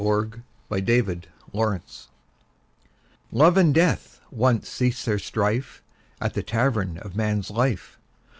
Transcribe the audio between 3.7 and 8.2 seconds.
Death once ceased their strife At the Tavern of Man's Life.